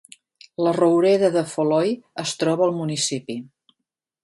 [0.67, 1.93] La roureda de Foloi
[2.25, 3.39] es troba al municipi.